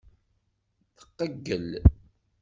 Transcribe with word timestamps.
Tqeyyel. 0.97 1.69